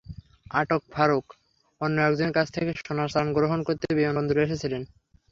[0.51, 1.25] আটক ফারুক
[1.81, 4.81] অন্য একজনের কাছ থেকে সোনার চালান গ্রহণ করতে বিমানবন্দরে এসেছিলেন।